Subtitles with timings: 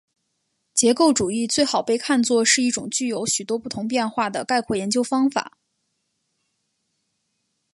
[0.73, 5.59] 结构主义最好被看作是一种具有许多不同变化的概括研究方法。